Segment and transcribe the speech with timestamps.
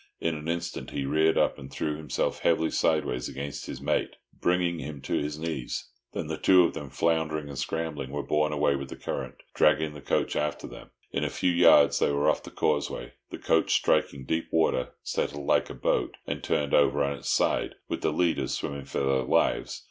[0.19, 4.79] In an instant he reared up, and threw himself heavily sideways against his mate, bringing
[4.79, 8.75] him to his knees; then the two of them, floundering and scrambling, were borne away
[8.75, 10.89] with the current, dragging the coach after them.
[11.11, 15.45] In a few yards they were off the causeway; the coach, striking deep water, settled
[15.45, 19.21] like a boat, and turned over on its side, with the leaders swimming for their
[19.21, 19.79] lives.